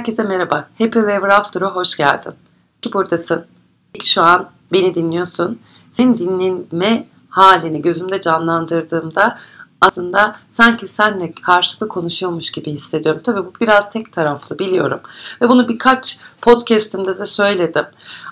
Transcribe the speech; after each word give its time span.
Herkese 0.00 0.22
merhaba. 0.22 0.68
Happy 0.78 0.98
Ever 0.98 1.28
After'a 1.28 1.74
hoş 1.74 1.96
geldin. 1.96 2.32
Buradasın. 2.92 3.44
Ki 3.98 4.10
şu 4.10 4.22
an 4.22 4.50
beni 4.72 4.94
dinliyorsun. 4.94 5.60
Senin 5.90 6.18
dinlenme 6.18 7.06
halini 7.30 7.82
gözümde 7.82 8.20
canlandırdığımda 8.20 9.38
aslında 9.80 10.36
sanki 10.48 10.88
senle 10.88 11.32
karşılıklı 11.32 11.88
konuşuyormuş 11.88 12.50
gibi 12.52 12.70
hissediyorum. 12.70 13.20
Tabii 13.24 13.46
bu 13.46 13.52
biraz 13.60 13.90
tek 13.90 14.12
taraflı 14.12 14.58
biliyorum. 14.58 15.00
Ve 15.42 15.48
bunu 15.48 15.68
birkaç 15.68 16.20
podcastimde 16.42 17.18
de 17.18 17.26
söyledim. 17.26 17.86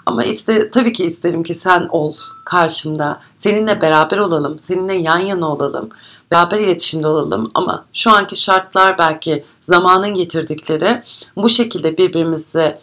Ama 0.07 0.25
iste, 0.25 0.71
tabii 0.71 0.93
ki 0.93 1.05
isterim 1.05 1.43
ki 1.43 1.55
sen 1.55 1.87
ol 1.91 2.15
karşımda. 2.45 3.21
Seninle 3.37 3.81
beraber 3.81 4.19
olalım. 4.19 4.59
Seninle 4.59 4.95
yan 4.95 5.19
yana 5.19 5.53
olalım. 5.53 5.89
Beraber 6.31 6.59
iletişimde 6.59 7.07
olalım. 7.07 7.51
Ama 7.55 7.85
şu 7.93 8.11
anki 8.11 8.37
şartlar 8.37 8.99
belki 8.99 9.45
zamanın 9.61 10.15
getirdikleri 10.15 11.03
bu 11.37 11.49
şekilde 11.49 11.99
birbirimizle 11.99 12.81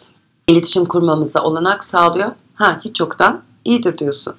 iletişim 0.48 0.84
kurmamıza 0.84 1.42
olanak 1.42 1.84
sağlıyor. 1.84 2.30
Ha 2.54 2.80
hiç 2.84 2.96
çoktan 2.96 3.42
iyidir 3.64 3.98
diyorsun. 3.98 4.34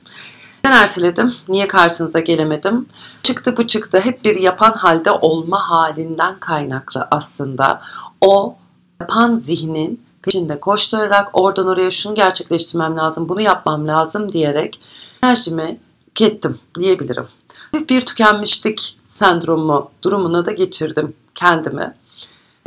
Ben 0.63 0.71
erteledim. 0.71 1.35
Niye 1.47 1.67
karşınıza 1.67 2.19
gelemedim? 2.19 2.85
Çıktı 3.23 3.57
bu 3.57 3.67
çıktı. 3.67 3.99
Hep 3.99 4.25
bir 4.25 4.35
yapan 4.35 4.73
halde 4.73 5.11
olma 5.11 5.69
halinden 5.69 6.39
kaynaklı 6.39 7.07
aslında. 7.11 7.81
O 8.21 8.55
yapan 9.01 9.35
zihnin 9.35 10.01
peşinde 10.21 10.59
koşturarak 10.59 11.29
oradan 11.33 11.67
oraya 11.67 11.91
şunu 11.91 12.15
gerçekleştirmem 12.15 12.97
lazım, 12.97 13.29
bunu 13.29 13.41
yapmam 13.41 13.87
lazım 13.87 14.33
diyerek 14.33 14.79
enerjimi 15.23 15.79
tükettim 16.07 16.59
diyebilirim. 16.79 17.27
Bir 17.73 18.01
tükenmişlik 18.01 18.97
sendromu 19.05 19.91
durumuna 20.03 20.45
da 20.45 20.51
geçirdim 20.51 21.13
kendimi. 21.35 21.93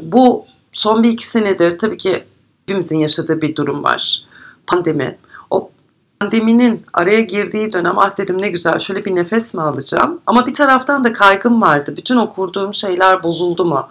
Bu 0.03 0.45
son 0.73 1.03
bir 1.03 1.09
iki 1.09 1.27
senedir 1.27 1.79
tabii 1.79 1.97
ki 1.97 2.25
hepimizin 2.61 2.99
yaşadığı 2.99 3.43
bir 3.43 3.57
durum 3.57 3.85
var. 3.85 4.23
Pandemi. 4.67 5.19
O 5.51 5.71
pandeminin 6.21 6.87
araya 6.93 7.21
girdiği 7.21 7.73
dönem 7.73 7.99
ah 7.99 8.17
dedim 8.17 8.43
ne 8.43 8.49
güzel 8.49 8.79
şöyle 8.79 9.05
bir 9.05 9.15
nefes 9.15 9.55
mi 9.55 9.63
alacağım? 9.63 10.21
Ama 10.27 10.47
bir 10.47 10.55
taraftan 10.55 11.05
da 11.05 11.13
kaygım 11.13 11.63
vardı. 11.63 11.95
Bütün 11.97 12.17
o 12.17 12.31
kurduğum 12.31 12.75
şeyler 12.75 13.23
bozuldu 13.23 13.65
mu? 13.65 13.89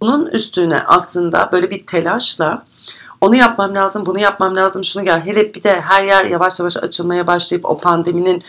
Bunun 0.00 0.26
üstüne 0.26 0.82
aslında 0.86 1.48
böyle 1.52 1.70
bir 1.70 1.86
telaşla 1.86 2.64
onu 3.20 3.36
yapmam 3.36 3.74
lazım, 3.74 4.06
bunu 4.06 4.18
yapmam 4.18 4.56
lazım, 4.56 4.84
şunu 4.84 5.04
gel. 5.04 5.20
Hele 5.20 5.54
bir 5.54 5.62
de 5.62 5.80
her 5.80 6.04
yer 6.04 6.24
yavaş 6.24 6.60
yavaş 6.60 6.76
açılmaya 6.76 7.26
başlayıp 7.26 7.64
o 7.64 7.78
pandeminin 7.78 8.42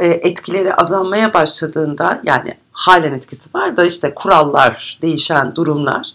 etkileri 0.00 0.74
azalmaya 0.74 1.34
başladığında 1.34 2.20
yani 2.24 2.54
halen 2.72 3.12
etkisi 3.12 3.48
var 3.54 3.76
da 3.76 3.84
işte 3.84 4.14
kurallar, 4.14 4.98
değişen 5.02 5.56
durumlar. 5.56 6.06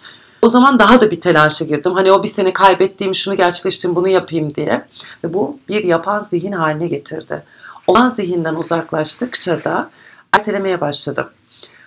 O 0.41 0.49
zaman 0.49 0.79
daha 0.79 1.01
da 1.01 1.11
bir 1.11 1.21
telaşa 1.21 1.65
girdim. 1.65 1.93
Hani 1.93 2.11
o 2.11 2.23
bir 2.23 2.27
sene 2.27 2.53
kaybettiğim, 2.53 3.15
şunu 3.15 3.35
gerçekleştireyim, 3.35 3.95
bunu 3.95 4.07
yapayım 4.07 4.55
diye. 4.55 4.85
Ve 5.23 5.33
bu 5.33 5.59
bir 5.69 5.83
yapan 5.83 6.19
zihin 6.19 6.51
haline 6.51 6.87
getirdi. 6.87 7.43
Olan 7.87 8.09
zihinden 8.09 8.55
uzaklaştıkça 8.55 9.63
da 9.63 9.89
ertelemeye 10.33 10.81
başladım. 10.81 11.25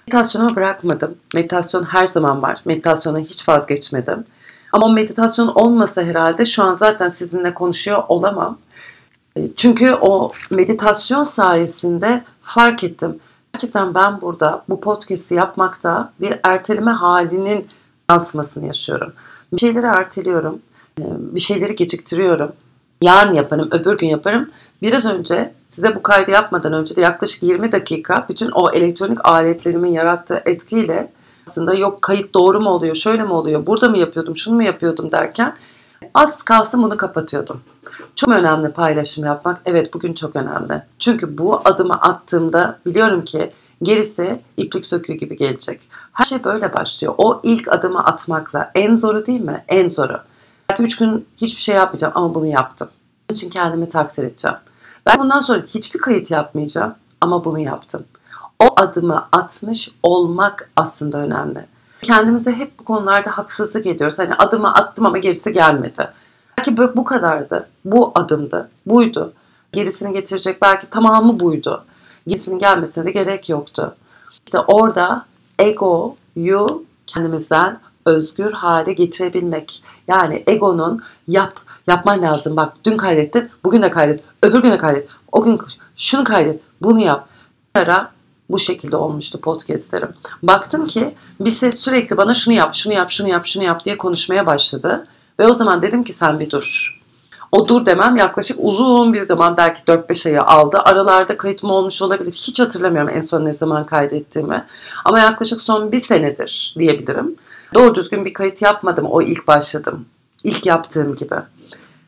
Meditasyonumu 0.06 0.56
bırakmadım. 0.56 1.14
Meditasyon 1.34 1.82
her 1.82 2.06
zaman 2.06 2.42
var. 2.42 2.60
Meditasyona 2.64 3.18
hiç 3.18 3.48
vazgeçmedim. 3.48 4.24
Ama 4.72 4.88
meditasyon 4.88 5.48
olmasa 5.48 6.02
herhalde 6.02 6.44
şu 6.44 6.62
an 6.62 6.74
zaten 6.74 7.08
sizinle 7.08 7.54
konuşuyor 7.54 8.02
olamam. 8.08 8.58
E, 9.36 9.40
çünkü 9.56 9.92
o 9.92 10.32
meditasyon 10.50 11.22
sayesinde 11.22 12.24
fark 12.42 12.84
ettim. 12.84 13.18
Gerçekten 13.52 13.94
ben 13.94 14.20
burada 14.20 14.64
bu 14.68 14.80
podcast'i 14.80 15.34
yapmakta 15.34 16.12
bir 16.20 16.34
erteleme 16.42 16.90
halinin 16.90 17.66
yansımasını 18.10 18.66
yaşıyorum. 18.66 19.12
Bir 19.52 19.58
şeyleri 19.58 19.86
erteliyorum, 19.86 20.58
e, 20.98 21.04
bir 21.18 21.40
şeyleri 21.40 21.74
geciktiriyorum. 21.74 22.52
Yarın 23.02 23.34
yaparım, 23.34 23.68
öbür 23.72 23.98
gün 23.98 24.08
yaparım. 24.08 24.50
Biraz 24.82 25.06
önce 25.06 25.54
size 25.66 25.96
bu 25.96 26.02
kaydı 26.02 26.30
yapmadan 26.30 26.72
önce 26.72 26.96
de 26.96 27.00
yaklaşık 27.00 27.42
20 27.42 27.72
dakika 27.72 28.26
bütün 28.28 28.50
o 28.50 28.70
elektronik 28.70 29.28
aletlerimin 29.28 29.92
yarattığı 29.92 30.42
etkiyle 30.46 31.12
aslında 31.48 31.74
yok 31.74 32.02
kayıt 32.02 32.34
doğru 32.34 32.60
mu 32.60 32.70
oluyor, 32.70 32.94
şöyle 32.94 33.22
mi 33.22 33.32
oluyor, 33.32 33.66
burada 33.66 33.88
mı 33.88 33.98
yapıyordum, 33.98 34.36
şunu 34.36 34.54
mu 34.54 34.62
yapıyordum 34.62 35.12
derken 35.12 35.56
az 36.14 36.42
kalsın 36.42 36.82
bunu 36.82 36.96
kapatıyordum. 36.96 37.60
Çok 38.14 38.28
önemli 38.28 38.72
paylaşım 38.72 39.24
yapmak. 39.24 39.60
Evet 39.64 39.94
bugün 39.94 40.12
çok 40.12 40.36
önemli. 40.36 40.82
Çünkü 40.98 41.38
bu 41.38 41.60
adımı 41.64 42.00
attığımda 42.00 42.78
biliyorum 42.86 43.24
ki 43.24 43.52
gerisi 43.82 44.40
iplik 44.56 44.86
söküğü 44.86 45.14
gibi 45.14 45.36
gelecek. 45.36 45.80
Her 46.12 46.24
şey 46.24 46.44
böyle 46.44 46.74
başlıyor. 46.74 47.14
O 47.18 47.40
ilk 47.42 47.68
adımı 47.68 48.04
atmakla. 48.04 48.70
En 48.74 48.94
zoru 48.94 49.26
değil 49.26 49.40
mi? 49.40 49.64
En 49.68 49.90
zoru. 49.90 50.20
Belki 50.70 50.82
üç 50.82 50.96
gün 50.96 51.26
hiçbir 51.36 51.62
şey 51.62 51.74
yapmayacağım 51.74 52.12
ama 52.16 52.34
bunu 52.34 52.46
yaptım. 52.46 52.88
Bunun 53.30 53.36
için 53.36 53.50
kendimi 53.50 53.88
takdir 53.88 54.24
edeceğim. 54.24 54.56
Ben 55.06 55.18
bundan 55.18 55.40
sonra 55.40 55.62
hiçbir 55.62 56.00
kayıt 56.00 56.30
yapmayacağım 56.30 56.94
ama 57.20 57.44
bunu 57.44 57.58
yaptım. 57.58 58.04
O 58.62 58.80
adımı 58.80 59.28
atmış 59.32 59.94
olmak 60.02 60.70
aslında 60.76 61.18
önemli. 61.18 61.66
Kendimize 62.02 62.52
hep 62.52 62.78
bu 62.78 62.84
konularda 62.84 63.38
haksızlık 63.38 63.86
ediyoruz. 63.86 64.18
Hani 64.18 64.34
adımı 64.34 64.74
attım 64.74 65.06
ama 65.06 65.18
gerisi 65.18 65.52
gelmedi. 65.52 66.08
Belki 66.58 66.76
bu 66.76 67.04
kadardı. 67.04 67.68
Bu 67.84 68.12
adımdı. 68.14 68.70
Buydu. 68.86 69.32
Gerisini 69.72 70.12
getirecek 70.12 70.62
belki 70.62 70.90
tamamı 70.90 71.40
buydu. 71.40 71.84
Gerisinin 72.26 72.58
gelmesine 72.58 73.04
de 73.04 73.10
gerek 73.10 73.48
yoktu. 73.48 73.96
İşte 74.46 74.58
orada 74.58 75.26
egoyu 75.58 76.84
kendimizden 77.06 77.80
özgür 78.06 78.52
hale 78.52 78.92
getirebilmek. 78.92 79.82
Yani 80.08 80.42
egonun 80.46 81.02
yap, 81.28 81.52
yapman 81.86 82.22
lazım. 82.22 82.56
Bak 82.56 82.72
dün 82.84 82.96
kaydettin, 82.96 83.50
bugün 83.64 83.82
de 83.82 83.90
kaydet, 83.90 84.20
öbür 84.42 84.62
güne 84.62 84.78
kaydet, 84.78 85.08
o 85.32 85.42
gün 85.42 85.60
şunu 85.96 86.24
kaydet, 86.24 86.60
bunu 86.80 86.98
yap. 87.00 87.28
Ara 87.74 88.10
bu 88.52 88.58
şekilde 88.58 88.96
olmuştu 88.96 89.40
podcastlerim. 89.40 90.08
Baktım 90.42 90.86
ki 90.86 91.14
bir 91.40 91.50
ses 91.50 91.80
sürekli 91.80 92.16
bana 92.16 92.34
şunu 92.34 92.54
yap, 92.54 92.74
şunu 92.74 92.92
yap, 92.92 93.10
şunu 93.10 93.28
yap, 93.28 93.46
şunu 93.46 93.64
yap 93.64 93.84
diye 93.84 93.98
konuşmaya 93.98 94.46
başladı. 94.46 95.06
Ve 95.38 95.46
o 95.46 95.52
zaman 95.52 95.82
dedim 95.82 96.04
ki 96.04 96.12
sen 96.12 96.40
bir 96.40 96.50
dur. 96.50 96.98
O 97.52 97.68
dur 97.68 97.86
demem 97.86 98.16
yaklaşık 98.16 98.56
uzun 98.60 99.12
bir 99.12 99.22
zaman 99.22 99.56
belki 99.56 99.82
4-5 99.82 100.28
ayı 100.28 100.42
aldı. 100.42 100.78
Aralarda 100.84 101.36
kayıt 101.36 101.62
mı 101.62 101.72
olmuş 101.72 102.02
olabilir. 102.02 102.32
Hiç 102.32 102.60
hatırlamıyorum 102.60 103.10
en 103.14 103.20
son 103.20 103.44
ne 103.44 103.54
zaman 103.54 103.86
kaydettiğimi. 103.86 104.64
Ama 105.04 105.18
yaklaşık 105.18 105.60
son 105.60 105.92
bir 105.92 105.98
senedir 105.98 106.74
diyebilirim. 106.78 107.36
Doğru 107.74 107.94
düzgün 107.94 108.24
bir 108.24 108.32
kayıt 108.32 108.62
yapmadım 108.62 109.06
o 109.06 109.22
ilk 109.22 109.46
başladım. 109.46 110.06
İlk 110.44 110.66
yaptığım 110.66 111.16
gibi. 111.16 111.34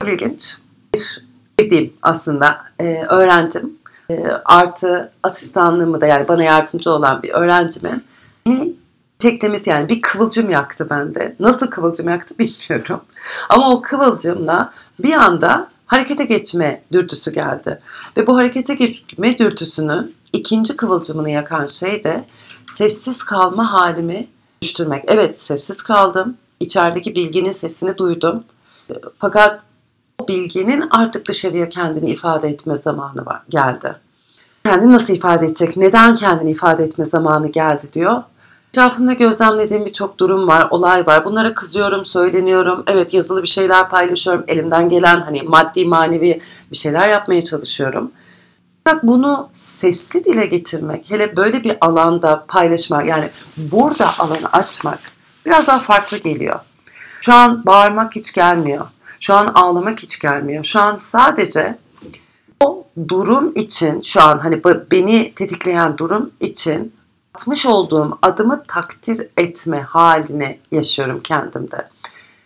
İlginç. 0.04 0.56
Bir 0.94 1.24
dediğim 1.60 1.92
aslında 2.02 2.58
e, 2.80 3.02
öğrencim 3.08 3.78
e, 4.10 4.26
artı 4.44 5.12
asistanlığımı 5.22 6.00
da 6.00 6.06
yani 6.06 6.28
bana 6.28 6.42
yardımcı 6.42 6.90
olan 6.90 7.22
bir 7.22 7.30
öğrencimin 7.30 8.04
beni 8.46 8.72
teklemesi 9.18 9.70
yani 9.70 9.88
bir 9.88 10.00
kıvılcım 10.00 10.50
yaktı 10.50 10.90
bende. 10.90 11.36
Nasıl 11.40 11.66
kıvılcım 11.66 12.08
yaktı 12.08 12.34
bilmiyorum. 12.38 13.00
Ama 13.48 13.70
o 13.70 13.82
kıvılcımla 13.82 14.72
bir 14.98 15.12
anda 15.12 15.68
harekete 15.86 16.24
geçme 16.24 16.82
dürtüsü 16.92 17.32
geldi. 17.32 17.78
Ve 18.16 18.26
bu 18.26 18.36
harekete 18.36 18.74
geçme 18.74 19.38
dürtüsünün 19.38 20.14
ikinci 20.32 20.76
kıvılcımını 20.76 21.30
yakan 21.30 21.66
şey 21.66 22.04
de 22.04 22.24
sessiz 22.68 23.22
kalma 23.22 23.72
halimi 23.72 24.26
düşürmek. 24.62 25.04
Evet 25.08 25.40
sessiz 25.40 25.82
kaldım. 25.82 26.36
İçerideki 26.60 27.14
bilginin 27.14 27.52
sesini 27.52 27.98
duydum. 27.98 28.44
Fakat 29.18 29.62
o 30.18 30.28
bilginin 30.28 30.84
artık 30.90 31.28
dışarıya 31.28 31.68
kendini 31.68 32.10
ifade 32.10 32.48
etme 32.48 32.76
zamanı 32.76 33.26
var, 33.26 33.42
geldi. 33.48 33.96
Kendini 34.64 34.92
nasıl 34.92 35.14
ifade 35.14 35.46
edecek? 35.46 35.76
Neden 35.76 36.14
kendini 36.14 36.50
ifade 36.50 36.84
etme 36.84 37.04
zamanı 37.04 37.48
geldi 37.48 37.92
diyor. 37.92 38.22
Etrafımda 38.68 39.12
gözlemlediğim 39.12 39.86
birçok 39.86 40.18
durum 40.18 40.48
var, 40.48 40.68
olay 40.70 41.06
var. 41.06 41.24
Bunlara 41.24 41.54
kızıyorum, 41.54 42.04
söyleniyorum. 42.04 42.84
Evet 42.86 43.14
yazılı 43.14 43.42
bir 43.42 43.48
şeyler 43.48 43.88
paylaşıyorum. 43.88 44.44
Elimden 44.48 44.88
gelen 44.88 45.20
hani 45.20 45.42
maddi 45.42 45.84
manevi 45.84 46.40
bir 46.70 46.76
şeyler 46.76 47.08
yapmaya 47.08 47.42
çalışıyorum. 47.42 48.12
Fakat 48.84 49.02
bunu 49.02 49.48
sesli 49.52 50.24
dile 50.24 50.46
getirmek, 50.46 51.10
hele 51.10 51.36
böyle 51.36 51.64
bir 51.64 51.76
alanda 51.80 52.44
paylaşmak, 52.48 53.06
yani 53.06 53.30
burada 53.56 54.06
alanı 54.18 54.48
açmak 54.52 54.98
biraz 55.46 55.66
daha 55.66 55.78
farklı 55.78 56.16
geliyor. 56.16 56.58
Şu 57.20 57.34
an 57.34 57.66
bağırmak 57.66 58.16
hiç 58.16 58.32
gelmiyor. 58.32 58.86
Şu 59.24 59.34
an 59.34 59.46
ağlamak 59.46 60.02
hiç 60.02 60.18
gelmiyor. 60.18 60.64
Şu 60.64 60.80
an 60.80 60.96
sadece 60.98 61.78
o 62.60 62.86
durum 63.08 63.52
için, 63.54 64.00
şu 64.00 64.22
an 64.22 64.38
hani 64.38 64.64
beni 64.64 65.34
tetikleyen 65.34 65.98
durum 65.98 66.30
için 66.40 66.94
atmış 67.34 67.66
olduğum 67.66 68.18
adımı 68.22 68.64
takdir 68.68 69.28
etme 69.36 69.80
haline 69.80 70.58
yaşıyorum 70.70 71.20
kendimde. 71.20 71.88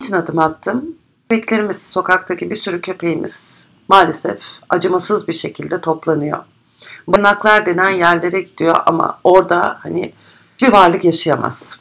için 0.01 0.15
adım 0.15 0.39
attım? 0.39 0.85
Köpeklerimiz, 1.29 1.89
sokaktaki 1.89 2.49
bir 2.49 2.55
sürü 2.55 2.81
köpeğimiz 2.81 3.65
maalesef 3.87 4.37
acımasız 4.69 5.27
bir 5.27 5.33
şekilde 5.33 5.81
toplanıyor. 5.81 6.39
Barınaklar 7.07 7.65
denen 7.65 7.89
yerlere 7.89 8.41
gidiyor 8.41 8.75
ama 8.85 9.19
orada 9.23 9.79
hani 9.83 10.13
bir 10.61 10.71
varlık 10.71 11.05
yaşayamaz. 11.05 11.79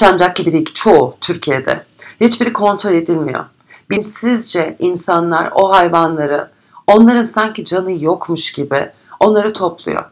Yaşanacak 0.00 0.36
gibi 0.36 0.52
değil 0.52 0.74
çoğu 0.74 1.16
Türkiye'de. 1.20 1.84
Hiçbiri 2.20 2.52
kontrol 2.52 2.92
edilmiyor. 2.92 3.44
Bilinçsizce 3.90 4.76
insanlar 4.78 5.50
o 5.54 5.70
hayvanları 5.70 6.50
onların 6.86 7.22
sanki 7.22 7.64
canı 7.64 8.04
yokmuş 8.04 8.52
gibi 8.52 8.90
onları 9.20 9.52
topluyor. 9.52 10.04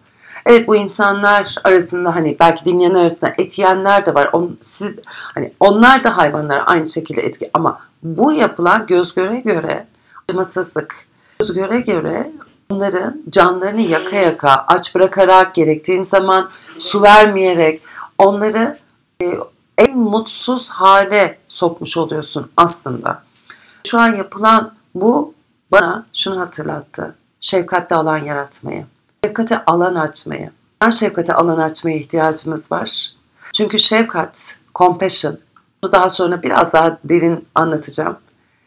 Evet 0.47 0.69
bu 0.69 0.77
insanlar 0.77 1.55
arasında 1.65 2.17
hani 2.17 2.37
belki 2.41 2.65
dinleyen 2.65 2.95
arasında 2.95 3.33
et 3.39 3.59
de 3.59 4.15
var. 4.15 4.31
On, 4.33 4.57
siz 4.61 4.97
hani 5.09 5.53
onlar 5.61 6.05
da 6.05 6.17
hayvanlara 6.17 6.67
aynı 6.67 6.89
şekilde 6.89 7.21
etki 7.21 7.51
ama 7.55 7.81
bu 8.03 8.33
yapılan 8.33 8.87
göz 8.87 9.15
göre 9.15 9.41
göre 9.41 9.87
acımasızlık. 10.29 11.07
Göz 11.41 11.55
göre 11.55 11.81
göre 11.81 12.33
onların 12.71 13.23
canlarını 13.31 13.81
yaka 13.81 14.17
yaka 14.17 14.65
aç 14.67 14.95
bırakarak 14.95 15.55
gerektiğin 15.55 16.03
zaman 16.03 16.49
su 16.79 17.03
vermeyerek 17.03 17.83
onları 18.19 18.79
e, 19.23 19.35
en 19.79 19.99
mutsuz 19.99 20.71
hale 20.71 21.39
sokmuş 21.49 21.97
oluyorsun 21.97 22.51
aslında. 22.57 23.28
Şu 23.87 23.99
an 23.99 24.17
yapılan 24.17 24.75
bu 24.95 25.35
bana 25.73 26.07
şunu 26.13 26.41
hatırlattı. 26.41 27.15
Şefkatli 27.41 27.97
alan 27.97 28.19
yaratmayı. 28.19 28.87
Şefkate 29.25 29.65
alan 29.65 29.95
açmayı. 29.95 30.51
Her 30.81 30.91
şefkate 30.91 31.35
alan 31.35 31.59
açmaya 31.59 31.97
ihtiyacımız 31.97 32.73
var. 32.73 33.13
Çünkü 33.55 33.79
şefkat, 33.79 34.59
compassion, 34.75 35.39
bunu 35.83 35.93
daha 35.93 36.11
sonra 36.11 36.43
biraz 36.43 36.73
daha 36.73 36.99
derin 37.05 37.47
anlatacağım. 37.55 38.17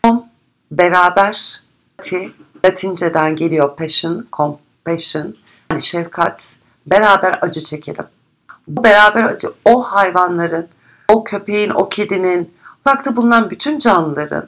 Com, 0.04 0.26
beraber, 0.72 1.62
ti, 2.02 2.34
Latinceden 2.66 3.36
geliyor 3.36 3.76
passion, 3.76 4.28
compassion, 4.34 5.36
yani 5.72 5.82
şefkat, 5.82 6.58
beraber 6.86 7.40
acı 7.42 7.62
çekelim. 7.62 8.06
Bu 8.68 8.84
beraber 8.84 9.24
acı, 9.24 9.48
o 9.66 9.84
hayvanların, 9.84 10.68
o 11.10 11.24
köpeğin, 11.24 11.70
o 11.70 11.90
kedinin, 11.90 12.54
uzakta 12.86 13.16
bulunan 13.16 13.50
bütün 13.50 13.80
canlıların, 13.80 14.48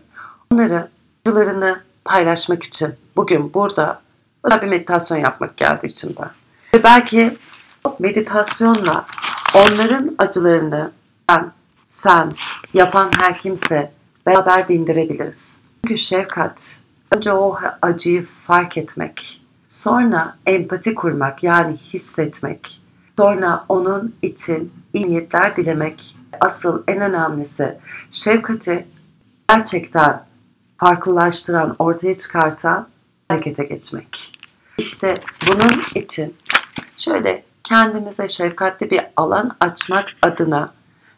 onları, 0.54 0.88
acılarını 1.26 1.82
paylaşmak 2.06 2.64
için 2.64 2.90
bugün 3.16 3.54
burada 3.54 4.02
özel 4.44 4.62
bir 4.62 4.68
meditasyon 4.68 5.18
yapmak 5.18 5.58
geldi 5.58 5.88
içimden. 5.88 6.30
Ve 6.74 6.84
belki 6.84 7.38
meditasyonla 8.00 9.06
onların 9.56 10.16
acılarını 10.18 10.92
ben, 11.30 11.52
sen, 11.88 12.34
yapan 12.74 13.10
her 13.20 13.38
kimse 13.38 13.92
beraber 14.26 14.68
dindirebiliriz. 14.68 15.58
Çünkü 15.84 15.98
şefkat, 15.98 16.78
önce 17.12 17.34
o 17.34 17.60
acıyı 17.82 18.26
fark 18.26 18.78
etmek, 18.78 19.42
sonra 19.68 20.36
empati 20.46 20.96
kurmak 20.96 21.44
yani 21.44 21.78
hissetmek, 21.78 22.82
sonra 23.18 23.66
onun 23.70 24.16
için 24.22 24.74
iyi 24.94 25.10
niyetler 25.10 25.56
dilemek, 25.56 26.16
asıl 26.42 26.84
en 26.88 27.02
önemlisi 27.02 27.78
şefkati 28.12 28.88
gerçekten 29.50 30.24
farklılaştıran, 30.84 31.76
ortaya 31.80 32.18
çıkartan 32.18 32.88
harekete 33.28 33.64
geçmek. 33.64 34.40
İşte 34.78 35.16
bunun 35.48 36.04
için 36.04 36.36
şöyle 36.98 37.44
kendimize 37.64 38.28
şefkatli 38.28 38.92
bir 38.92 39.02
alan 39.18 39.56
açmak 39.60 40.10
adına 40.22 40.68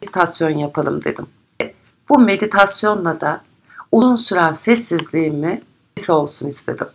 meditasyon 0.02 0.50
yapalım 0.50 1.04
dedim. 1.04 1.26
Bu 2.08 2.18
meditasyonla 2.18 3.20
da 3.20 3.40
uzun 3.92 4.16
süren 4.16 4.52
sessizliğimi 4.52 5.62
kısa 5.96 6.14
olsun 6.14 6.48
istedim. 6.48 6.88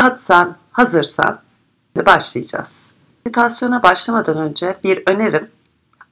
Rahatsan, 0.00 0.56
hazırsan 0.72 1.40
başlayacağız. 2.06 2.92
Meditasyona 3.26 3.82
başlamadan 3.82 4.36
önce 4.36 4.76
bir 4.84 5.02
önerim. 5.06 5.50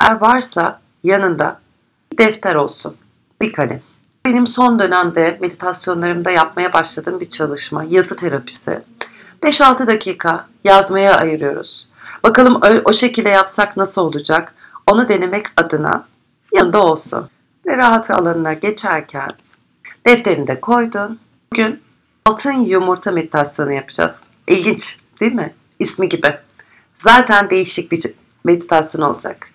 Eğer 0.03 0.21
varsa 0.21 0.81
yanında 1.05 1.61
bir 2.13 2.19
defter 2.19 2.55
olsun, 2.55 2.97
bir 3.41 3.53
kalem. 3.53 3.81
Benim 4.25 4.47
son 4.47 4.79
dönemde 4.79 5.39
meditasyonlarımda 5.41 6.31
yapmaya 6.31 6.73
başladığım 6.73 7.21
bir 7.21 7.31
çalışma, 7.31 7.85
yazı 7.91 8.17
terapisi. 8.17 8.83
5-6 9.43 9.87
dakika 9.87 10.47
yazmaya 10.65 11.17
ayırıyoruz. 11.17 11.89
Bakalım 12.23 12.61
o 12.85 12.93
şekilde 12.93 13.29
yapsak 13.29 13.77
nasıl 13.77 14.03
olacak? 14.03 14.55
Onu 14.87 15.09
denemek 15.09 15.47
adına 15.57 16.07
yanında 16.55 16.83
olsun. 16.83 17.29
Ve 17.67 17.77
rahat 17.77 18.11
ve 18.11 18.15
alanına 18.15 18.53
geçerken 18.53 19.31
defterini 20.07 20.47
de 20.47 20.57
koydun. 20.57 21.21
Bugün 21.53 21.83
altın 22.27 22.53
yumurta 22.53 23.11
meditasyonu 23.11 23.73
yapacağız. 23.73 24.25
İlginç 24.49 24.99
değil 25.21 25.33
mi? 25.33 25.55
İsmi 25.79 26.09
gibi. 26.09 26.39
Zaten 26.95 27.51
değişik 27.51 27.93
bir 27.93 28.13
meditasyon 28.45 29.03
olacak. 29.03 29.49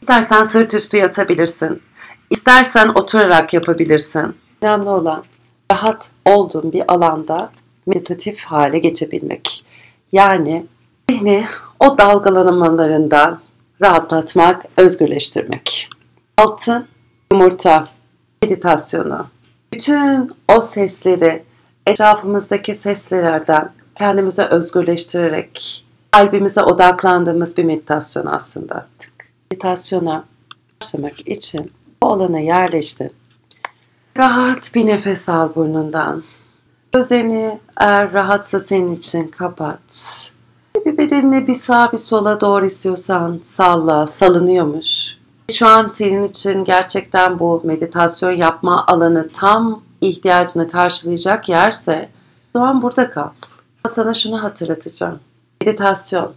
İstersen 0.00 0.42
sırt 0.42 0.74
üstü 0.74 0.96
yatabilirsin. 0.96 1.82
İstersen 2.30 2.88
oturarak 2.88 3.54
yapabilirsin. 3.54 4.36
Önemli 4.62 4.88
olan 4.88 5.24
rahat 5.72 6.10
olduğun 6.24 6.72
bir 6.72 6.92
alanda 6.92 7.50
meditatif 7.86 8.44
hale 8.44 8.78
geçebilmek. 8.78 9.64
Yani 10.12 10.66
zihni 11.10 11.44
o 11.80 11.98
dalgalanmalarından 11.98 13.40
rahatlatmak, 13.82 14.64
özgürleştirmek. 14.76 15.88
Altın 16.36 16.86
yumurta 17.32 17.88
meditasyonu. 18.42 19.26
Bütün 19.72 20.30
o 20.48 20.60
sesleri, 20.60 21.42
etrafımızdaki 21.86 22.74
seslerden 22.74 23.72
kendimize 23.94 24.44
özgürleştirerek 24.44 25.84
kalbimize 26.10 26.62
odaklandığımız 26.62 27.56
bir 27.56 27.64
meditasyon 27.64 28.26
aslında. 28.26 28.86
Meditasyona 29.50 30.24
başlamak 30.80 31.28
için 31.28 31.72
o 32.00 32.06
alana 32.06 32.38
yerleştin. 32.38 33.10
Rahat 34.18 34.74
bir 34.74 34.86
nefes 34.86 35.28
al 35.28 35.54
burnundan. 35.54 36.22
Gözlerini 36.92 37.58
eğer 37.76 38.12
rahatsa 38.12 38.60
senin 38.60 38.94
için 38.94 39.28
kapat. 39.28 39.80
Bir 40.86 40.98
bedenini 40.98 41.46
bir 41.46 41.54
sağa 41.54 41.92
bir 41.92 41.98
sola 41.98 42.40
doğru 42.40 42.66
istiyorsan 42.66 43.40
salla, 43.42 44.06
salınıyormuş. 44.06 45.18
Şu 45.52 45.66
an 45.66 45.86
senin 45.86 46.28
için 46.28 46.64
gerçekten 46.64 47.38
bu 47.38 47.60
meditasyon 47.64 48.32
yapma 48.32 48.86
alanı 48.86 49.28
tam 49.28 49.82
ihtiyacını 50.00 50.70
karşılayacak 50.70 51.48
yerse 51.48 52.08
o 52.54 52.58
zaman 52.58 52.82
burada 52.82 53.10
kal. 53.10 53.28
Sana 53.88 54.14
şunu 54.14 54.42
hatırlatacağım. 54.42 55.20
Meditasyon 55.62 56.32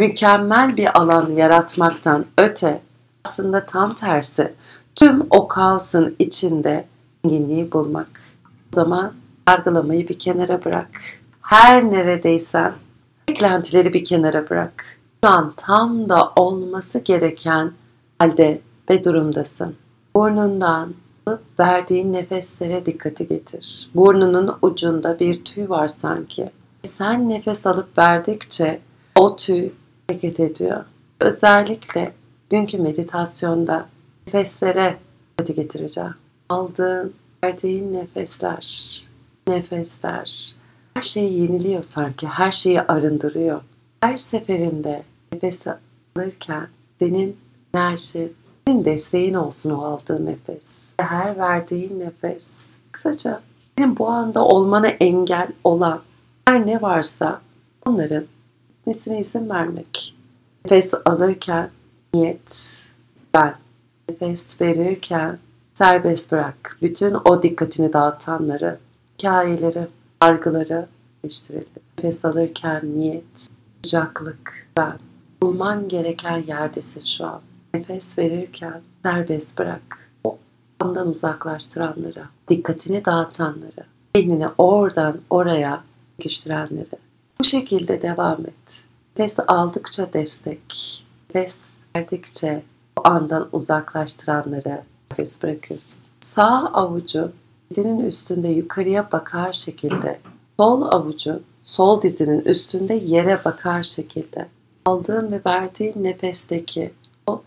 mükemmel 0.00 0.76
bir 0.76 0.98
alan 0.98 1.32
yaratmaktan 1.32 2.24
öte 2.38 2.80
aslında 3.26 3.66
tam 3.66 3.94
tersi 3.94 4.54
tüm 4.96 5.26
o 5.30 5.48
kaosun 5.48 6.16
içinde 6.18 6.84
zenginliği 7.24 7.72
bulmak. 7.72 8.20
O 8.44 8.76
zaman 8.76 9.12
yargılamayı 9.48 10.08
bir 10.08 10.18
kenara 10.18 10.64
bırak. 10.64 10.88
Her 11.42 11.90
neredeysen 11.90 12.72
beklentileri 13.28 13.92
bir 13.92 14.04
kenara 14.04 14.50
bırak. 14.50 14.84
Şu 15.24 15.30
an 15.30 15.52
tam 15.56 16.08
da 16.08 16.32
olması 16.36 16.98
gereken 16.98 17.72
halde 18.18 18.60
ve 18.90 19.04
durumdasın. 19.04 19.74
Burnundan 20.16 20.94
verdiğin 21.58 22.12
nefeslere 22.12 22.86
dikkati 22.86 23.26
getir. 23.26 23.90
Burnunun 23.94 24.58
ucunda 24.62 25.18
bir 25.18 25.44
tüy 25.44 25.68
var 25.68 25.88
sanki. 25.88 26.50
Sen 26.82 27.28
nefes 27.28 27.66
alıp 27.66 27.98
verdikçe 27.98 28.80
o 29.18 29.36
tüy 29.36 29.70
hareket 30.08 30.40
ediyor. 30.40 30.84
Özellikle 31.20 32.12
dünkü 32.50 32.78
meditasyonda 32.78 33.86
nefeslere 34.26 34.98
dikkati 35.38 35.54
getireceğim. 35.54 36.14
Aldığın, 36.48 37.14
verdiğin 37.44 37.92
nefesler, 37.92 38.66
nefesler 39.48 40.56
her 40.94 41.02
şeyi 41.02 41.40
yeniliyor 41.40 41.82
sanki, 41.82 42.26
her 42.26 42.52
şeyi 42.52 42.82
arındırıyor. 42.82 43.60
Her 44.00 44.16
seferinde 44.16 45.02
nefes 45.32 45.64
alırken 46.16 46.68
senin 46.98 47.36
enerji, 47.74 48.32
senin 48.66 48.84
desteğin 48.84 49.34
olsun 49.34 49.70
o 49.70 49.84
aldığın 49.84 50.26
nefes. 50.26 50.78
Her 51.00 51.38
verdiğin 51.38 52.00
nefes. 52.00 52.66
Kısaca 52.92 53.40
senin 53.78 53.98
bu 53.98 54.08
anda 54.08 54.44
olmana 54.44 54.88
engel 54.88 55.48
olan 55.64 56.00
her 56.44 56.66
ne 56.66 56.82
varsa 56.82 57.40
onların 57.86 58.24
gitmesine 58.76 59.20
izin 59.20 59.50
vermek. 59.50 60.14
Nefes 60.64 60.94
alırken 61.04 61.70
niyet, 62.14 62.82
ben. 63.34 63.65
Nefes 64.08 64.60
verirken 64.60 65.38
serbest 65.74 66.32
bırak. 66.32 66.78
Bütün 66.82 67.14
o 67.24 67.42
dikkatini 67.42 67.92
dağıtanları, 67.92 68.78
hikayeleri, 69.18 69.86
argıları 70.20 70.86
değiştirelim. 71.22 71.66
Nefes 71.98 72.24
alırken 72.24 72.82
niyet, 72.84 73.48
sıcaklık, 73.84 74.68
ben. 74.76 74.98
Bulman 75.42 75.88
gereken 75.88 76.44
yerdesin 76.46 77.04
şu 77.04 77.26
an. 77.26 77.40
Nefes 77.74 78.18
verirken 78.18 78.80
serbest 79.02 79.58
bırak. 79.58 80.10
O 80.24 80.38
andan 80.80 81.08
uzaklaştıranları, 81.08 82.24
dikkatini 82.48 83.04
dağıtanları, 83.04 83.84
zihnini 84.16 84.48
oradan 84.58 85.20
oraya 85.30 85.84
çekiştirenleri. 86.16 86.96
Bu 87.40 87.44
şekilde 87.44 88.02
devam 88.02 88.40
et. 88.40 88.84
Nefes 89.18 89.38
aldıkça 89.46 90.12
destek, 90.12 91.04
nefes 91.34 91.66
verdikçe 91.96 92.62
andan 93.06 93.48
uzaklaştıranları 93.52 94.82
nefes 95.10 95.42
bırakıyorsun. 95.42 95.98
sağ 96.20 96.72
avucu 96.72 97.32
dizinin 97.70 98.06
üstünde 98.06 98.48
yukarıya 98.48 99.12
bakar 99.12 99.52
şekilde, 99.52 100.18
sol 100.60 100.82
avucu 100.82 101.42
sol 101.62 102.02
dizinin 102.02 102.40
üstünde 102.40 102.94
yere 102.94 103.44
bakar 103.44 103.82
şekilde 103.82 104.46
aldığın 104.84 105.32
ve 105.32 105.40
verdiğin 105.46 105.94
nefesteki 105.96 106.92
o 107.26 107.42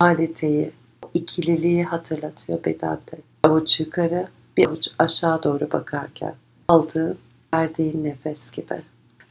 aleteyi, 0.00 0.70
o 1.04 1.10
ikililiği 1.14 1.84
hatırlatıyor 1.84 2.64
bedende. 2.64 3.16
Avuç 3.42 3.80
yukarı, 3.80 4.28
bir 4.56 4.66
avuç 4.66 4.88
aşağı 4.98 5.42
doğru 5.42 5.72
bakarken 5.72 6.34
aldığın, 6.68 7.18
verdiğin 7.54 8.04
nefes 8.04 8.50
gibi. 8.50 8.82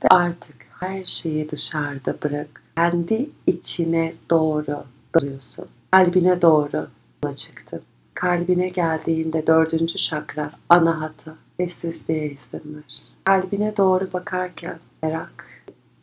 Ve 0.03 0.07
artık 0.09 0.55
her 0.79 1.03
şeyi 1.03 1.51
dışarıda 1.51 2.15
bırak. 2.23 2.63
Kendi 2.75 3.29
içine 3.47 4.13
doğru 4.29 4.83
dalıyorsun. 5.15 5.65
Kalbine 5.91 6.41
doğru 6.41 6.87
yola 7.23 7.35
çıktın. 7.35 7.81
Kalbine 8.13 8.69
geldiğinde 8.69 9.47
dördüncü 9.47 9.97
çakra, 9.97 10.51
anahata, 10.69 11.35
sessizliğe 11.57 12.31
izin 12.31 12.75
ver. 12.75 13.03
Kalbine 13.23 13.77
doğru 13.77 14.13
bakarken 14.13 14.79
merak, 15.03 15.45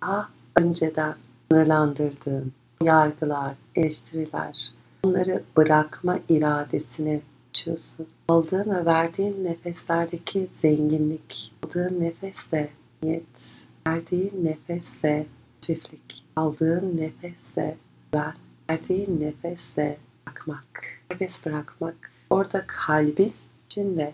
daha 0.03 0.29
önceden 0.57 1.15
sınırlandırdığın 1.51 2.53
yargılar, 2.83 3.55
eleştiriler, 3.77 4.71
onları 5.05 5.43
bırakma 5.57 6.19
iradesini 6.29 7.21
açıyorsun. 7.51 8.07
Aldığın 8.29 8.71
ve 8.71 8.85
verdiğin 8.85 9.45
nefeslerdeki 9.45 10.47
zenginlik, 10.51 11.53
aldığın 11.65 12.01
nefesle 12.01 12.71
niyet, 13.03 13.63
verdiğin 13.87 14.45
nefesle 14.45 15.27
hafiflik, 15.61 16.25
aldığın 16.37 16.97
nefesle 16.97 17.77
ben, 18.15 18.35
verdiğin 18.71 19.21
nefesle 19.21 19.97
bırakmak, 20.27 20.85
serbest 21.09 21.47
bırakmak. 21.47 21.95
Orada 22.31 22.65
kalbin 22.67 23.33
içinde 23.67 24.13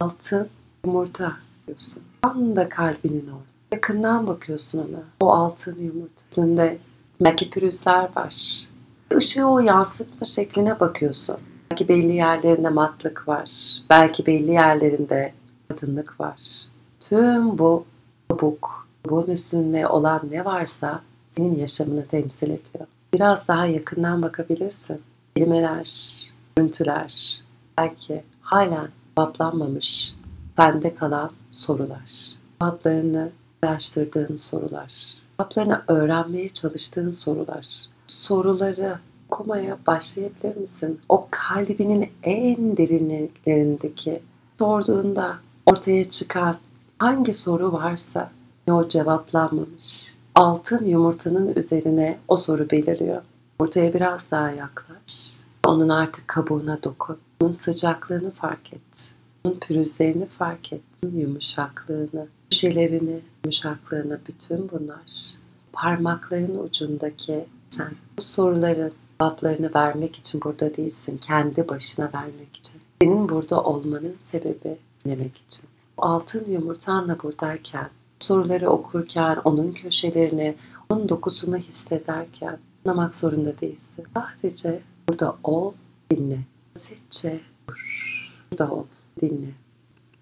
altın 0.00 0.48
yumurta 0.84 1.32
diyorsun. 1.66 2.02
Tam 2.22 2.56
da 2.56 2.68
kalbinin 2.68 3.26
orada. 3.26 3.50
Yakından 3.72 4.26
bakıyorsun 4.26 4.78
ona. 4.78 5.02
O 5.20 5.32
altın 5.32 5.76
yumurta. 5.80 6.22
Üstünde 6.30 6.78
belki 7.20 7.50
pürüzler 7.50 8.08
var. 8.16 8.64
Işığı 9.18 9.46
o 9.46 9.58
yansıtma 9.58 10.26
şekline 10.26 10.80
bakıyorsun. 10.80 11.36
Belki 11.70 11.88
belli 11.88 12.12
yerlerinde 12.12 12.68
matlık 12.68 13.28
var. 13.28 13.50
Belki 13.90 14.26
belli 14.26 14.50
yerlerinde 14.50 15.34
kadınlık 15.68 16.20
var. 16.20 16.40
Tüm 17.00 17.58
bu 17.58 17.84
kabuk, 18.28 18.88
bunun 19.10 19.26
üstünde 19.26 19.86
olan 19.86 20.20
ne 20.30 20.44
varsa 20.44 21.02
senin 21.28 21.58
yaşamını 21.58 22.06
temsil 22.06 22.46
ediyor. 22.46 22.86
Biraz 23.14 23.48
daha 23.48 23.66
yakından 23.66 24.22
bakabilirsin. 24.22 25.02
Kelimeler, 25.36 25.90
görüntüler, 26.56 27.42
belki 27.78 28.22
halen 28.40 28.88
cevaplanmamış 29.16 30.14
sende 30.56 30.94
kalan 30.94 31.30
sorular. 31.52 32.10
Cevaplarını 32.62 33.30
araştırdığın 33.62 34.36
sorular. 34.36 34.92
Cevaplarını 35.38 35.82
öğrenmeye 35.88 36.48
çalıştığın 36.48 37.10
sorular. 37.10 37.66
Soruları 38.06 38.98
okumaya 39.28 39.78
başlayabilir 39.86 40.56
misin? 40.56 41.00
O 41.08 41.28
kalbinin 41.30 42.10
en 42.22 42.76
derinliklerindeki 42.76 44.22
sorduğunda 44.58 45.36
ortaya 45.66 46.10
çıkan 46.10 46.56
hangi 46.98 47.32
soru 47.32 47.72
varsa 47.72 48.30
o 48.70 48.88
cevaplanmamış. 48.88 50.14
Altın 50.34 50.84
yumurtanın 50.84 51.54
üzerine 51.56 52.18
o 52.28 52.36
soru 52.36 52.70
beliriyor. 52.70 53.22
Ortaya 53.58 53.94
biraz 53.94 54.30
daha 54.30 54.50
yaklaş. 54.50 55.40
Onun 55.66 55.88
artık 55.88 56.28
kabuğuna 56.28 56.82
dokun. 56.82 57.18
Onun 57.40 57.50
sıcaklığını 57.50 58.30
fark 58.30 58.72
et. 58.72 59.10
Onun 59.44 59.58
pürüzlerini 59.58 60.26
fark 60.26 60.72
et. 60.72 60.82
Yumuşaklığını, 61.12 62.26
köşelerini, 62.50 63.20
yumuşaklığını, 63.44 64.20
bütün 64.28 64.70
bunlar. 64.70 65.34
Parmakların 65.72 66.64
ucundaki 66.64 67.46
sen. 67.70 67.92
Bu 68.18 68.22
soruların 68.22 68.92
cevaplarını 69.20 69.70
vermek 69.74 70.16
için 70.16 70.40
burada 70.40 70.76
değilsin. 70.76 71.18
Kendi 71.18 71.68
başına 71.68 72.10
vermek 72.14 72.56
için. 72.56 72.80
Senin 73.02 73.28
burada 73.28 73.62
olmanın 73.62 74.16
sebebi 74.18 74.78
demek 75.06 75.36
için. 75.36 75.64
O 75.96 76.02
altın 76.02 76.44
yumurtanla 76.50 77.22
buradayken, 77.22 77.90
soruları 78.22 78.70
okurken, 78.70 79.36
onun 79.44 79.72
köşelerini, 79.72 80.54
onun 80.88 81.08
dokusunu 81.08 81.56
hissederken 81.56 82.58
anlamak 82.84 83.14
zorunda 83.14 83.60
değilsin. 83.60 84.04
Sadece 84.14 84.80
burada 85.08 85.36
ol, 85.44 85.72
dinle. 86.10 86.40
Basitçe 86.76 87.40
dur. 87.68 88.32
Burada 88.52 88.70
ol, 88.72 88.84
dinle. 89.20 89.50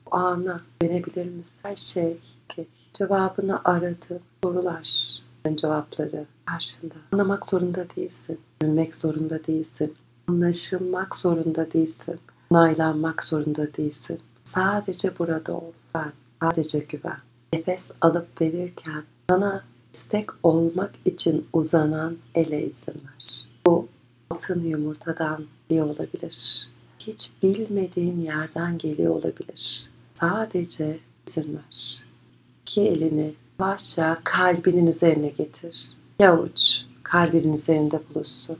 O 0.06 0.16
ana 0.16 0.60
dönebilir 0.82 1.26
misin? 1.26 1.52
Her 1.62 1.76
şey 1.76 2.16
ki 2.48 2.66
cevabını 2.94 3.60
aradığın 3.64 4.20
sorular, 4.44 5.20
cevapları 5.54 6.24
karşında. 6.46 6.94
Anlamak 7.12 7.46
zorunda 7.46 7.86
değilsin. 7.96 8.40
Bilmek 8.62 8.96
zorunda 8.96 9.46
değilsin. 9.46 9.94
Anlaşılmak 10.28 11.16
zorunda 11.16 11.72
değilsin. 11.72 12.20
Onaylanmak 12.50 13.24
zorunda 13.24 13.74
değilsin. 13.74 14.20
Sadece 14.44 15.18
burada 15.18 15.52
ol. 15.52 15.72
Ben. 15.94 16.12
Sadece 16.42 16.78
güven. 16.78 17.18
Nefes 17.52 17.90
alıp 18.00 18.40
verirken 18.40 19.04
sana 19.30 19.64
istek 19.94 20.30
olmak 20.42 20.94
için 21.04 21.46
uzanan 21.52 22.16
ele 22.34 22.66
izin 22.66 22.94
ver. 22.94 23.46
Bu 23.66 23.88
altın 24.30 24.64
yumurtadan 24.64 25.44
iyi 25.70 25.82
olabilir. 25.82 26.68
Hiç 26.98 27.30
bilmediğin 27.42 28.20
yerden 28.20 28.78
geliyor 28.78 29.14
olabilir. 29.14 29.90
Sadece 30.20 30.98
izin 31.26 31.54
ver. 31.54 32.04
İki 32.62 32.80
elini 32.80 33.34
yavaşça 33.60 34.20
kalbinin 34.24 34.86
üzerine 34.86 35.28
getir. 35.28 35.88
Yavuç 36.20 36.80
kalbinin 37.02 37.52
üzerinde 37.52 38.00
buluşsun. 38.14 38.58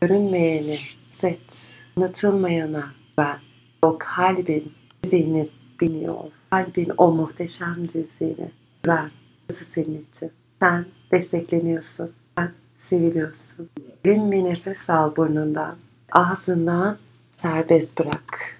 Görünmeyeni 0.00 0.78
hisset. 1.12 1.74
Anlatılmayana 1.96 2.90
ben. 3.18 3.38
O 3.82 3.96
kalbin 3.98 4.72
düzeyini 5.04 5.48
biniyor. 5.80 6.24
Kalbin 6.54 6.92
o 6.96 7.10
muhteşem 7.10 7.88
düzeyini 7.94 8.50
ben. 8.86 9.10
Burası 9.50 9.64
senin 9.64 10.06
için. 10.12 10.30
Sen 10.60 10.84
destekleniyorsun. 11.12 12.12
Sen 12.38 12.52
seviliyorsun. 12.76 13.70
Derin 14.04 14.32
bir 14.32 14.44
nefes 14.44 14.90
al 14.90 15.16
burnundan. 15.16 15.76
Ağzından 16.12 16.98
serbest 17.34 17.98
bırak. 17.98 18.58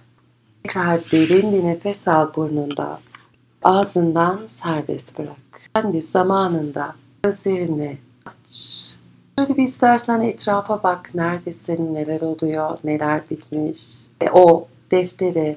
Tekrar 0.63 1.01
derin 1.13 1.53
bir 1.53 1.65
nefes 1.65 2.09
al 2.09 2.35
burnundan. 2.37 2.99
Ağzından 3.63 4.41
serbest 4.49 5.19
bırak. 5.19 5.71
Kendi 5.75 6.03
zamanında 6.03 6.95
gözlerini 7.25 7.99
aç. 8.27 8.55
Şöyle 9.39 9.57
bir 9.57 9.63
istersen 9.63 10.21
etrafa 10.21 10.83
bak. 10.83 11.15
Neredesin, 11.15 11.95
neler 11.95 12.21
oluyor, 12.21 12.79
neler 12.85 13.23
bitmiş. 13.31 13.83
E, 14.21 14.31
o 14.31 14.69
defteri, 14.91 15.57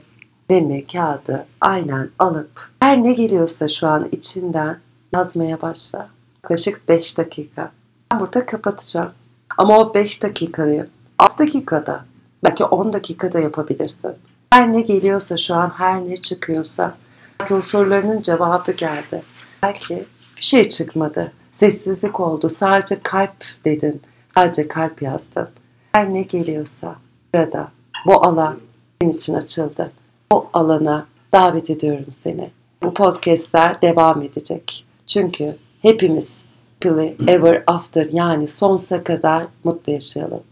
kalemi, 0.50 0.88
kağıdı 0.88 1.46
aynen 1.62 2.10
alıp 2.20 2.70
her 2.80 3.04
ne 3.04 3.14
geliyorsa 3.14 3.68
şu 3.68 3.88
an 3.88 4.10
içinden 4.12 4.78
yazmaya 5.14 5.62
başla. 5.62 6.10
Yaklaşık 6.44 6.90
5 6.90 7.18
dakika. 7.18 7.72
Ben 8.12 8.20
burada 8.20 8.46
kapatacağım. 8.46 9.12
Ama 9.58 9.80
o 9.80 9.94
5 9.94 10.24
dakikayı 10.24 10.88
6 11.20 11.38
dakikada 11.38 12.06
belki 12.44 12.64
10 12.64 12.94
dakikada 12.94 13.40
yapabilirsin. 13.40 14.12
Her 14.50 14.74
ne 14.74 14.82
geliyorsa 14.82 15.38
şu 15.38 15.56
an 15.56 15.70
her 15.70 16.06
ne 16.06 16.18
çıkıyorsa 16.18 16.98
belki 17.40 17.54
o 17.54 17.62
sorularının 17.62 18.22
cevabı 18.22 18.72
geldi. 18.72 19.22
Belki 19.64 20.06
bir 20.38 20.44
şey 20.44 20.70
çıkmadı. 20.70 21.32
Sessizlik 21.52 22.20
oldu. 22.20 22.50
Sadece 22.50 23.00
kalp 23.04 23.46
dedin. 23.66 24.02
Sadece 24.30 24.68
kalp 24.68 25.02
yazdın. 25.02 25.50
Her 25.92 26.14
ne 26.14 26.22
geliyorsa 26.22 26.96
burada 27.34 27.68
bu 28.06 28.26
alan 28.26 28.58
senin 29.02 29.14
için 29.14 29.34
açıldı. 29.34 29.92
O 30.32 30.50
alana 30.54 31.08
davet 31.34 31.70
ediyorum 31.70 32.12
seni. 32.12 32.50
Bu 32.84 32.94
podcastler 32.94 33.82
devam 33.82 34.22
edecek. 34.22 34.86
Çünkü 35.08 35.56
hepimiz 35.82 36.44
happily 36.74 37.16
ever 37.28 37.64
after 37.68 38.08
yani 38.12 38.48
sonsuza 38.48 39.04
kadar 39.04 39.48
mutlu 39.64 39.94
yaşayalım. 39.94 40.44